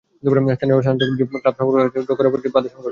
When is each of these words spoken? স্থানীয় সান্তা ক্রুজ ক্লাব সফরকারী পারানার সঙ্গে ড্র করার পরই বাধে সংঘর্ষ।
স্থানীয় 0.57 0.79
সান্তা 0.85 1.03
ক্রুজ 1.07 1.21
ক্লাব 1.41 1.55
সফরকারী 1.57 1.77
পারানার 1.77 1.95
সঙ্গে 1.97 2.05
ড্র 2.07 2.13
করার 2.17 2.31
পরই 2.33 2.51
বাধে 2.55 2.67
সংঘর্ষ। 2.69 2.79